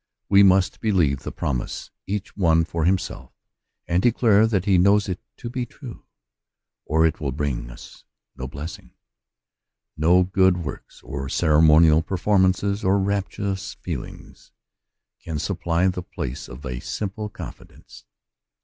We 0.29 0.41
must 0.41 0.79
believe 0.81 1.19
the 1.19 1.31
promise, 1.31 1.91
each 2.07 2.35
one 2.35 2.65
for 2.65 2.85
himself, 2.85 3.31
and 3.87 4.01
declare 4.01 4.47
that 4.47 4.65
he 4.65 4.79
knows 4.79 5.07
it 5.07 5.19
to 5.37 5.47
be 5.47 5.67
true, 5.67 6.05
or 6.85 7.05
it 7.05 7.19
will 7.19 7.31
bring 7.31 7.69
us 7.69 8.03
no 8.35 8.47
blessing. 8.47 8.95
No 9.95 10.23
good 10.23 10.57
works, 10.65 11.03
or 11.03 11.29
ceremonial 11.29 12.01
performances, 12.01 12.83
or 12.83 12.97
rapturous 12.97 13.75
feelings, 13.75 14.51
can 15.19 15.37
supply 15.37 15.87
the 15.87 16.01
place 16.01 16.47
of 16.47 16.65
a 16.65 16.79
simple 16.79 17.29
confidence. 17.29 18.03